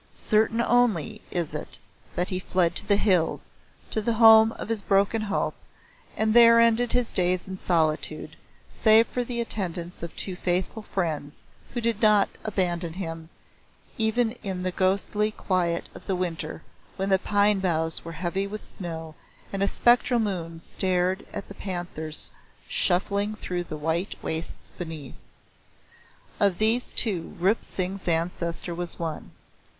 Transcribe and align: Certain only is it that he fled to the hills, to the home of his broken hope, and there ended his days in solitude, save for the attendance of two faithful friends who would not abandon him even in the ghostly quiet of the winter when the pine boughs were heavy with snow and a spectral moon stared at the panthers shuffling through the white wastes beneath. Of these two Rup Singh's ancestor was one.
Certain 0.09 0.61
only 0.61 1.21
is 1.29 1.53
it 1.53 1.77
that 2.15 2.29
he 2.29 2.39
fled 2.39 2.75
to 2.75 2.87
the 2.87 2.95
hills, 2.95 3.51
to 3.91 4.01
the 4.01 4.13
home 4.13 4.51
of 4.53 4.67
his 4.69 4.81
broken 4.81 5.21
hope, 5.21 5.53
and 6.17 6.33
there 6.33 6.59
ended 6.59 6.91
his 6.93 7.11
days 7.11 7.47
in 7.47 7.55
solitude, 7.55 8.35
save 8.67 9.05
for 9.05 9.23
the 9.23 9.39
attendance 9.39 10.01
of 10.01 10.15
two 10.15 10.35
faithful 10.35 10.81
friends 10.81 11.43
who 11.75 11.81
would 11.85 12.01
not 12.01 12.29
abandon 12.43 12.93
him 12.93 13.29
even 13.95 14.31
in 14.41 14.63
the 14.63 14.71
ghostly 14.71 15.29
quiet 15.29 15.87
of 15.93 16.07
the 16.07 16.15
winter 16.15 16.63
when 16.95 17.09
the 17.09 17.19
pine 17.19 17.59
boughs 17.59 18.03
were 18.03 18.13
heavy 18.13 18.47
with 18.47 18.63
snow 18.63 19.13
and 19.53 19.61
a 19.61 19.67
spectral 19.67 20.19
moon 20.19 20.59
stared 20.59 21.27
at 21.31 21.47
the 21.47 21.53
panthers 21.53 22.31
shuffling 22.67 23.35
through 23.35 23.63
the 23.65 23.77
white 23.77 24.15
wastes 24.23 24.71
beneath. 24.79 25.13
Of 26.39 26.57
these 26.57 26.91
two 26.91 27.35
Rup 27.39 27.63
Singh's 27.63 28.07
ancestor 28.07 28.73
was 28.73 28.97
one. 28.97 29.33